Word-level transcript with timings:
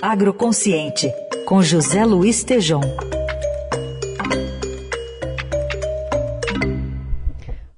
Agroconsciente, 0.00 1.12
com 1.44 1.62
José 1.62 2.04
Luiz 2.04 2.42
Tejom. 2.42 2.80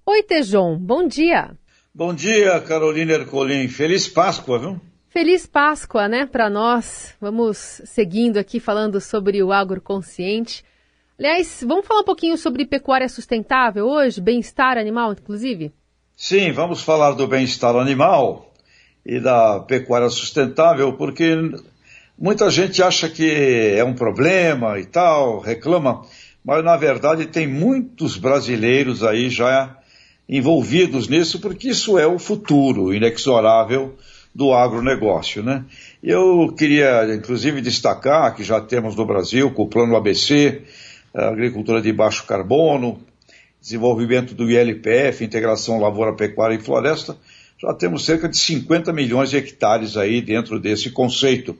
Oi, 0.06 0.22
Tejon, 0.22 0.78
bom 0.78 1.06
dia. 1.06 1.50
Bom 1.94 2.14
dia, 2.14 2.60
Carolina 2.60 3.14
Ercolim. 3.14 3.68
Feliz 3.68 4.06
Páscoa, 4.06 4.58
viu? 4.58 4.80
Feliz 5.08 5.46
Páscoa, 5.46 6.08
né, 6.08 6.26
para 6.26 6.48
nós. 6.48 7.14
Vamos 7.20 7.82
seguindo 7.84 8.38
aqui 8.38 8.60
falando 8.60 9.00
sobre 9.00 9.42
o 9.42 9.52
agroconsciente. 9.52 10.64
Aliás, 11.18 11.64
vamos 11.66 11.86
falar 11.86 12.00
um 12.00 12.04
pouquinho 12.04 12.38
sobre 12.38 12.64
pecuária 12.64 13.08
sustentável 13.08 13.86
hoje, 13.86 14.20
bem-estar 14.20 14.78
animal, 14.78 15.12
inclusive? 15.12 15.72
Sim, 16.16 16.52
vamos 16.52 16.82
falar 16.82 17.12
do 17.12 17.26
bem-estar 17.26 17.74
animal 17.76 18.51
e 19.04 19.18
da 19.18 19.60
pecuária 19.60 20.08
sustentável, 20.08 20.92
porque 20.92 21.36
muita 22.18 22.50
gente 22.50 22.82
acha 22.82 23.08
que 23.08 23.74
é 23.76 23.84
um 23.84 23.94
problema 23.94 24.78
e 24.78 24.84
tal, 24.84 25.40
reclama, 25.40 26.02
mas 26.44 26.64
na 26.64 26.76
verdade 26.76 27.26
tem 27.26 27.46
muitos 27.46 28.16
brasileiros 28.16 29.02
aí 29.02 29.28
já 29.28 29.76
envolvidos 30.28 31.08
nisso, 31.08 31.40
porque 31.40 31.68
isso 31.70 31.98
é 31.98 32.06
o 32.06 32.18
futuro 32.18 32.94
inexorável 32.94 33.96
do 34.34 34.52
agronegócio, 34.52 35.42
né? 35.42 35.64
Eu 36.02 36.54
queria, 36.56 37.14
inclusive, 37.14 37.60
destacar 37.60 38.34
que 38.34 38.42
já 38.42 38.60
temos 38.60 38.96
no 38.96 39.04
Brasil, 39.04 39.50
com 39.50 39.62
o 39.62 39.68
Plano 39.68 39.94
ABC, 39.94 40.62
agricultura 41.12 41.82
de 41.82 41.92
baixo 41.92 42.24
carbono, 42.24 42.98
desenvolvimento 43.60 44.34
do 44.34 44.50
ILPF, 44.50 45.22
integração 45.22 45.78
lavoura, 45.78 46.14
pecuária 46.14 46.54
e 46.54 46.60
floresta, 46.60 47.16
já 47.62 47.72
temos 47.72 48.04
cerca 48.04 48.28
de 48.28 48.36
50 48.36 48.92
milhões 48.92 49.30
de 49.30 49.36
hectares 49.36 49.96
aí 49.96 50.20
dentro 50.20 50.58
desse 50.58 50.90
conceito. 50.90 51.56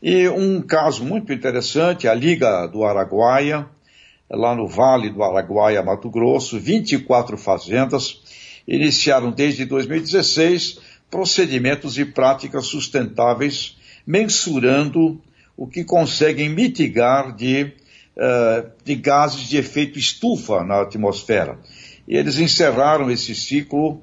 E 0.00 0.28
um 0.28 0.62
caso 0.62 1.04
muito 1.04 1.32
interessante, 1.32 2.06
a 2.06 2.14
Liga 2.14 2.68
do 2.68 2.84
Araguaia, 2.84 3.66
lá 4.30 4.54
no 4.54 4.68
Vale 4.68 5.10
do 5.10 5.24
Araguaia, 5.24 5.82
Mato 5.82 6.08
Grosso, 6.08 6.58
24 6.58 7.36
fazendas 7.36 8.22
iniciaram 8.66 9.32
desde 9.32 9.64
2016 9.64 10.78
procedimentos 11.10 11.98
e 11.98 12.04
práticas 12.04 12.66
sustentáveis, 12.66 13.76
mensurando 14.06 15.20
o 15.56 15.66
que 15.66 15.82
conseguem 15.82 16.48
mitigar 16.48 17.34
de, 17.34 17.72
uh, 18.16 18.70
de 18.84 18.94
gases 18.94 19.48
de 19.48 19.56
efeito 19.56 19.98
estufa 19.98 20.62
na 20.62 20.82
atmosfera. 20.82 21.58
E 22.06 22.16
eles 22.16 22.38
encerraram 22.38 23.10
esse 23.10 23.34
ciclo 23.34 24.00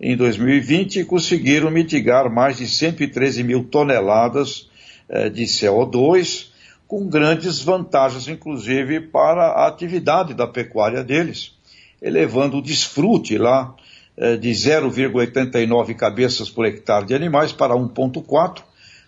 em 0.00 0.16
2020 0.16 1.00
e 1.00 1.04
conseguiram 1.04 1.70
mitigar 1.70 2.30
mais 2.30 2.58
de 2.58 2.66
113 2.66 3.42
mil 3.42 3.64
toneladas 3.64 4.68
uh, 5.08 5.28
de 5.30 5.44
CO2, 5.44 6.48
com 6.86 7.06
grandes 7.06 7.60
vantagens, 7.60 8.28
inclusive, 8.28 9.00
para 9.00 9.48
a 9.48 9.66
atividade 9.66 10.32
da 10.32 10.46
pecuária 10.46 11.04
deles, 11.04 11.52
elevando 12.00 12.56
o 12.56 12.62
desfrute 12.62 13.36
lá 13.36 13.74
eh, 14.20 14.36
de 14.36 14.48
0,89 14.50 15.94
cabeças 15.94 16.48
por 16.50 16.64
hectare 16.64 17.06
de 17.06 17.14
animais 17.14 17.52
para 17.52 17.74
1,4, 17.74 18.62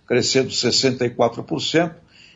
crescendo 0.06 0.50
64%, 0.50 1.94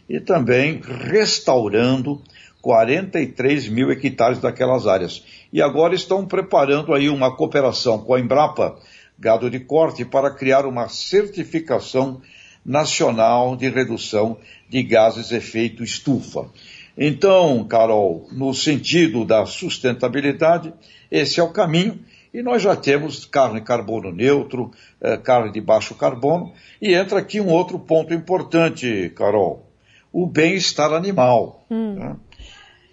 e 0.09 0.19
também 0.19 0.81
restaurando 0.83 2.21
43 2.65 3.69
mil 3.69 3.93
hectares 3.93 4.39
daquelas 4.39 4.87
áreas. 4.87 5.23
E 5.53 5.61
agora 5.61 5.95
estão 5.95 6.25
preparando 6.25 6.95
aí 6.95 7.11
uma 7.11 7.37
cooperação 7.37 7.99
com 7.99 8.15
a 8.15 8.19
Embrapa 8.19 8.79
Gado 9.19 9.51
de 9.51 9.61
Corte 9.61 10.03
para 10.03 10.31
criar 10.31 10.65
uma 10.65 10.89
certificação 10.89 12.23
nacional 12.65 13.55
de 13.55 13.69
redução 13.69 14.39
de 14.67 14.83
gases 14.83 15.31
efeito 15.31 15.85
estufa. 15.85 16.49
Então, 16.97 17.63
Carol, 17.65 18.27
no 18.33 18.55
sentido 18.55 19.27
da 19.27 19.45
sustentabilidade, 19.45 20.73
esse 21.11 21.39
é 21.41 21.43
o 21.43 21.53
caminho 21.53 22.01
e 22.33 22.43
nós 22.43 22.63
já 22.63 22.75
temos 22.75 23.27
carne 23.27 23.61
carbono 23.61 24.11
neutro, 24.11 24.71
eh, 25.03 25.19
carne 25.19 25.53
de 25.53 25.61
baixo 25.61 25.95
carbono, 25.95 26.55
e 26.81 26.95
entra 26.95 27.19
aqui 27.19 27.43
um 27.43 27.51
outro 27.51 27.79
ponto 27.79 28.15
importante, 28.15 29.13
Carol, 29.15 29.69
o 30.11 30.27
bem-estar 30.27 30.93
animal. 30.95 31.67
Hum. 31.71 31.95
Né? 31.95 32.17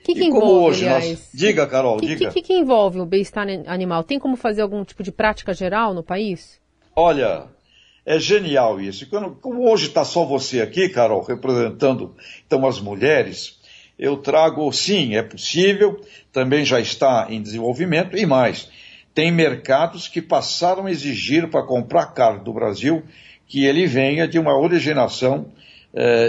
Que, 0.03 0.13
que 0.13 0.23
envolve, 0.25 0.69
hoje 0.69 0.89
nós... 0.89 1.29
Diga, 1.33 1.67
Carol, 1.67 1.97
que, 1.97 2.07
diga. 2.07 2.29
O 2.29 2.33
que, 2.33 2.41
que, 2.41 2.53
envolve 2.53 2.99
o 2.99 3.05
bem-estar 3.05 3.47
animal? 3.67 4.03
Tem 4.03 4.19
como 4.19 4.35
fazer 4.35 4.61
algum 4.61 4.83
tipo 4.83 5.03
de 5.03 5.11
prática 5.11 5.53
geral 5.53 5.93
no 5.93 6.03
país? 6.03 6.59
Olha, 6.95 7.47
é 8.05 8.19
genial 8.19 8.81
isso. 8.81 9.07
Quando, 9.09 9.31
como 9.35 9.69
hoje 9.69 9.87
está 9.87 10.03
só 10.03 10.25
você 10.25 10.61
aqui, 10.61 10.89
Carol, 10.89 11.21
representando 11.21 12.15
então 12.45 12.65
as 12.65 12.79
mulheres, 12.79 13.59
eu 13.97 14.17
trago, 14.17 14.71
sim, 14.71 15.15
é 15.15 15.21
possível, 15.21 16.01
também 16.31 16.65
já 16.65 16.79
está 16.79 17.27
em 17.29 17.41
desenvolvimento 17.41 18.17
e 18.17 18.25
mais. 18.25 18.69
Tem 19.13 19.31
mercados 19.31 20.07
que 20.07 20.21
passaram 20.21 20.85
a 20.85 20.91
exigir 20.91 21.49
para 21.49 21.65
comprar 21.65 22.07
carne 22.07 22.43
do 22.43 22.53
Brasil 22.53 23.03
que 23.47 23.65
ele 23.65 23.85
venha 23.85 24.27
de 24.27 24.39
uma 24.39 24.57
originação 24.57 25.51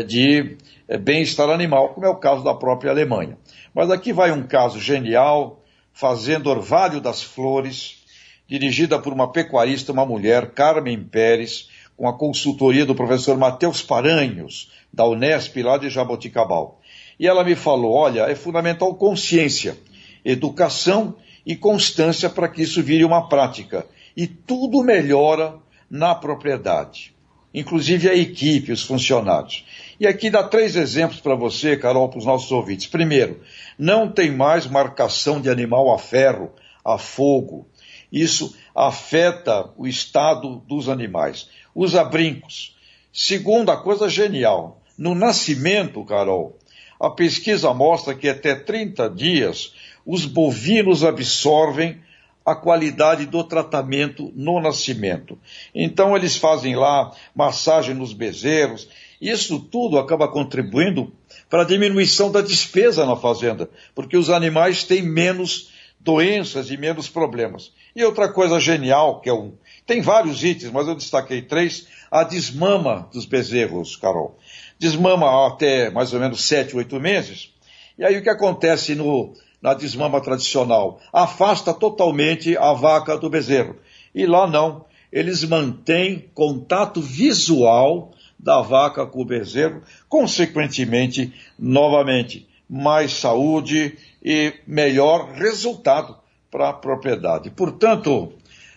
de 0.05 0.57
eh, 0.89 0.99
bem-estar 0.99 1.49
animal, 1.49 1.91
como 1.91 2.07
é 2.07 2.09
o 2.09 2.17
caso 2.17 2.43
da 2.43 2.55
própria 2.55 2.91
Alemanha. 2.91 3.39
Mas 3.75 3.91
aqui 3.91 4.13
vai 4.13 4.33
um 4.33 4.43
caso 4.43 4.81
genial, 4.81 5.63
Fazenda 5.93 6.49
Orvalho 6.49 7.01
das 7.01 7.23
Flores, 7.23 8.03
dirigida 8.49 8.99
por 8.99 9.13
uma 9.13 9.31
pecuarista, 9.31 9.93
uma 9.93 10.05
mulher, 10.05 10.51
Carmen 10.51 11.03
Pérez, 11.03 11.69
com 11.97 12.09
a 12.09 12.13
consultoria 12.13 12.85
do 12.85 12.95
professor 12.95 13.37
Matheus 13.39 13.83
Paranhos, 13.83 14.71
da 14.93 15.07
Unesp, 15.07 15.57
lá 15.63 15.79
de 15.79 15.89
Jaboticabal. 15.89 16.81
E 17.19 17.27
ela 17.27 17.45
me 17.45 17.55
falou: 17.55 17.93
olha, 17.93 18.23
é 18.23 18.35
fundamental 18.35 18.95
consciência, 18.95 19.79
educação 20.25 21.15
e 21.47 21.57
constância 21.57 22.29
para 22.29 22.49
que 22.49 22.63
isso 22.63 22.83
vire 22.83 23.05
uma 23.05 23.29
prática. 23.29 23.87
E 24.17 24.27
tudo 24.27 24.83
melhora 24.83 25.55
na 25.91 26.15
propriedade, 26.15 27.15
inclusive 27.55 28.09
a 28.09 28.15
equipe, 28.15 28.73
os 28.73 28.83
funcionários. 28.83 29.65
E 30.01 30.07
aqui 30.07 30.31
dá 30.31 30.43
três 30.43 30.77
exemplos 30.77 31.21
para 31.21 31.35
você, 31.35 31.77
Carol, 31.77 32.09
para 32.09 32.19
os 32.19 32.27
nossos 32.27 32.51
ouvintes. 32.51 32.87
Primeiro, 32.87 33.41
não 33.79 34.11
tem 34.11 34.31
mais 34.31 34.67
marcação 34.67 35.41
de 35.41 35.49
animal 35.51 35.93
a 35.95 35.99
ferro, 35.99 36.51
a 36.85 36.99
fogo, 36.99 37.67
isso 38.13 38.55
afeta 38.75 39.71
o 39.77 39.87
estado 39.87 40.57
dos 40.67 40.89
animais. 40.89 41.49
Usa 41.75 42.05
brincos. 42.05 42.77
Segunda 43.13 43.77
coisa 43.77 44.09
genial, 44.09 44.83
no 44.99 45.15
nascimento, 45.15 46.05
Carol, 46.05 46.59
a 47.01 47.11
pesquisa 47.11 47.73
mostra 47.73 48.15
que 48.15 48.29
até 48.29 48.55
30 48.55 49.09
dias 49.11 49.75
os 50.05 50.27
bovinos 50.27 51.05
absorvem 51.05 52.01
a 52.45 52.55
qualidade 52.55 53.27
do 53.27 53.45
tratamento 53.45 54.33
no 54.35 54.61
nascimento. 54.61 55.39
Então 55.75 56.17
eles 56.17 56.37
fazem 56.37 56.77
lá 56.77 57.13
massagem 57.35 57.95
nos 57.95 58.13
bezerros. 58.13 58.89
Isso 59.21 59.61
tudo 59.61 59.99
acaba 59.99 60.29
contribuindo 60.29 61.13
para 61.49 61.63
a 61.63 61.67
diminuição 61.67 62.31
da 62.31 62.41
despesa 62.41 63.07
na 63.07 63.17
fazenda, 63.17 63.71
porque 63.95 64.17
os 64.17 64.31
animais 64.31 64.85
têm 64.85 65.03
menos 65.03 65.71
doenças 66.01 66.71
e 66.71 66.77
menos 66.77 67.09
problemas. 67.09 67.73
E 67.95 68.03
outra 68.05 68.33
coisa 68.33 68.59
genial, 68.59 69.21
que 69.21 69.29
é 69.29 69.33
um. 69.33 69.53
Tem 69.87 70.01
vários 70.01 70.43
itens, 70.43 70.73
mas 70.73 70.89
eu 70.89 70.95
destaquei 70.95 71.43
três. 71.43 71.87
A 72.11 72.25
desmama 72.25 73.09
dos 73.13 73.25
bezerros, 73.25 73.97
Carol. 73.97 74.39
Desmama 74.79 75.47
até 75.47 75.91
mais 75.91 76.13
ou 76.13 76.21
menos 76.21 76.45
sete, 76.45 76.77
oito 76.77 76.99
meses. 77.01 77.55
E 77.99 78.05
aí 78.05 78.17
o 78.19 78.23
que 78.23 78.29
acontece 78.29 78.95
no, 78.95 79.33
na 79.63 79.73
desmama 79.73 80.21
tradicional? 80.21 81.01
Afasta 81.13 81.73
totalmente 81.73 82.57
a 82.57 82.73
vaca 82.73 83.17
do 83.17 83.31
bezerro. 83.31 83.77
E 84.15 84.27
lá 84.27 84.47
não. 84.47 84.85
Eles 85.13 85.45
mantêm 85.45 86.31
contato 86.35 87.01
visual 87.01 88.13
da 88.39 88.61
vaca 88.61 89.07
com 89.07 89.23
o 89.23 89.25
bezerro, 89.25 89.83
consequentemente, 90.09 91.33
novamente, 91.59 92.49
mais 92.69 93.13
saúde 93.13 93.97
e 94.25 94.55
melhor 94.67 95.33
resultado 95.33 96.17
para 96.51 96.71
a 96.71 96.73
propriedade. 96.73 97.51
Portanto, 97.51 98.33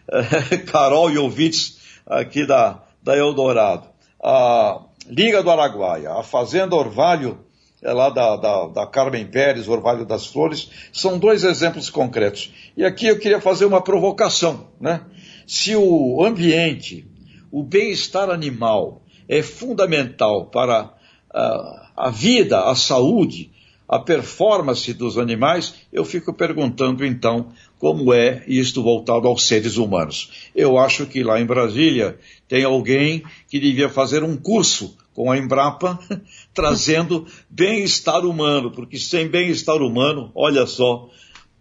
Carol 0.71 1.09
e 1.09 1.17
ouvintes 1.17 1.79
aqui 2.05 2.45
da, 2.45 2.83
da 3.01 3.17
Eldorado, 3.17 3.87
a 4.23 4.81
Liga 5.07 5.43
do 5.43 5.51
Araguaia, 5.51 6.13
a 6.13 6.23
Fazenda 6.23 6.75
Orvalho, 6.75 7.44
é 7.85 7.93
lá 7.93 8.09
da, 8.09 8.35
da, 8.35 8.67
da 8.67 8.87
Carmen 8.87 9.27
Pérez, 9.27 9.67
Orvalho 9.67 10.05
das 10.05 10.25
Flores, 10.25 10.69
são 10.91 11.19
dois 11.19 11.43
exemplos 11.43 11.87
concretos. 11.87 12.51
E 12.75 12.83
aqui 12.83 13.05
eu 13.05 13.19
queria 13.19 13.39
fazer 13.39 13.65
uma 13.65 13.81
provocação, 13.81 14.67
né? 14.81 15.01
Se 15.45 15.75
o 15.75 16.23
ambiente, 16.25 17.07
o 17.51 17.61
bem-estar 17.61 18.31
animal 18.31 19.03
é 19.29 19.43
fundamental 19.43 20.47
para 20.47 20.91
a, 21.31 21.91
a 21.95 22.09
vida, 22.09 22.59
a 22.61 22.75
saúde, 22.75 23.51
a 23.87 23.99
performance 23.99 24.91
dos 24.91 25.19
animais, 25.19 25.75
eu 25.93 26.03
fico 26.03 26.33
perguntando 26.33 27.05
então 27.05 27.51
como 27.77 28.11
é 28.11 28.43
isto 28.47 28.81
voltado 28.81 29.27
aos 29.27 29.45
seres 29.45 29.77
humanos. 29.77 30.49
Eu 30.55 30.79
acho 30.79 31.05
que 31.05 31.21
lá 31.21 31.39
em 31.39 31.45
Brasília 31.45 32.17
tem 32.47 32.63
alguém 32.63 33.23
que 33.47 33.59
devia 33.59 33.89
fazer 33.89 34.23
um 34.23 34.35
curso 34.35 34.97
com 35.15 35.31
a 35.31 35.37
Embrapa, 35.37 35.97
trazendo 36.53 37.25
bem-estar 37.49 38.25
humano, 38.25 38.69
porque 38.69 38.99
sem 38.99 39.27
bem-estar 39.27 39.77
humano, 39.77 40.29
olha 40.35 40.67
só, 40.67 41.09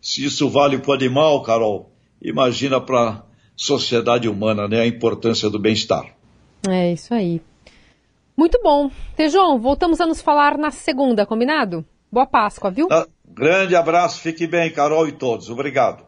se 0.03 0.25
isso 0.25 0.51
vale 0.51 0.79
para 0.79 0.91
o 0.91 0.95
animal, 0.95 1.41
Carol, 1.43 1.93
imagina 2.21 2.81
para 2.81 3.09
a 3.09 3.23
sociedade 3.57 4.29
humana, 4.29 4.67
né, 4.67 4.81
a 4.81 4.87
importância 4.87 5.49
do 5.49 5.59
bem-estar. 5.59 6.05
É 6.69 6.93
isso 6.93 7.15
aí. 7.15 7.41
Muito 8.37 8.59
bom. 8.63 8.91
Tejon, 9.15 9.59
voltamos 9.59 10.01
a 10.01 10.07
nos 10.07 10.21
falar 10.21 10.59
na 10.59 10.73
segunda, 10.73 11.25
combinado? 11.25 11.85
Boa 12.11 12.27
Páscoa, 12.27 12.71
viu? 12.71 12.89
Ah, 12.91 13.07
grande 13.25 13.77
abraço, 13.77 14.21
fique 14.21 14.47
bem, 14.47 14.71
Carol 14.73 15.07
e 15.07 15.13
todos. 15.13 15.49
Obrigado. 15.49 16.05